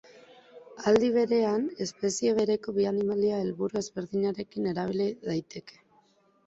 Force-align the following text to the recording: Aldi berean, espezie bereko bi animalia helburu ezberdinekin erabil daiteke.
Aldi 0.91 1.09
berean, 1.17 1.67
espezie 1.87 2.33
bereko 2.39 2.75
bi 2.79 2.89
animalia 2.95 3.39
helburu 3.45 3.81
ezberdinekin 3.85 4.73
erabil 4.75 5.07
daiteke. 5.31 5.81